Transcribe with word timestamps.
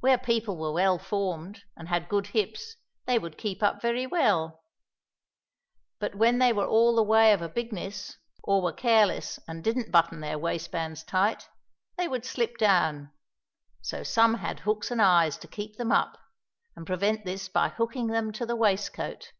Where 0.00 0.18
people 0.18 0.56
were 0.56 0.72
well 0.72 0.98
formed, 0.98 1.62
and 1.76 1.86
had 1.86 2.08
good 2.08 2.26
hips, 2.26 2.74
they 3.06 3.20
would 3.20 3.38
keep 3.38 3.62
up 3.62 3.80
very 3.80 4.04
well; 4.04 4.64
but 6.00 6.16
when 6.16 6.40
they 6.40 6.52
were 6.52 6.66
all 6.66 6.96
the 6.96 7.04
way 7.04 7.32
of 7.32 7.40
a 7.40 7.48
bigness, 7.48 8.18
or 8.42 8.60
were 8.60 8.72
careless 8.72 9.38
and 9.46 9.62
didn't 9.62 9.92
button 9.92 10.18
their 10.18 10.40
waistbands 10.40 11.04
tight, 11.04 11.46
they 11.96 12.08
would 12.08 12.24
slip 12.24 12.58
down; 12.58 13.12
so 13.80 14.02
some 14.02 14.34
had 14.38 14.58
hooks 14.58 14.90
and 14.90 15.00
eyes 15.00 15.36
to 15.38 15.46
keep 15.46 15.76
them 15.76 15.92
up, 15.92 16.18
and 16.74 16.84
prevent 16.84 17.24
this 17.24 17.48
by 17.48 17.68
hooking 17.68 18.08
them 18.08 18.32
to 18.32 18.44
the 18.44 18.56
waistcoat. 18.56 19.30